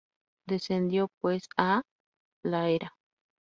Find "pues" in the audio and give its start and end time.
1.19-1.47